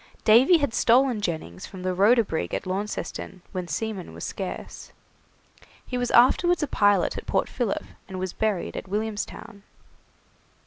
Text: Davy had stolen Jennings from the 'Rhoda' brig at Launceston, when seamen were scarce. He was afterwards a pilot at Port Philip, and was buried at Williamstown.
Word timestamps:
Davy 0.23 0.57
had 0.57 0.73
stolen 0.73 1.21
Jennings 1.21 1.67
from 1.67 1.83
the 1.83 1.93
'Rhoda' 1.93 2.23
brig 2.23 2.55
at 2.55 2.65
Launceston, 2.65 3.43
when 3.51 3.67
seamen 3.67 4.13
were 4.15 4.19
scarce. 4.21 4.91
He 5.85 5.95
was 5.95 6.09
afterwards 6.09 6.63
a 6.63 6.67
pilot 6.67 7.19
at 7.19 7.27
Port 7.27 7.47
Philip, 7.47 7.83
and 8.07 8.17
was 8.17 8.33
buried 8.33 8.75
at 8.75 8.87
Williamstown. 8.87 9.61